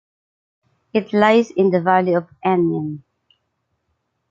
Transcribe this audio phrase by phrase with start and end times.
[0.93, 3.03] It lies in the valley of Aniene.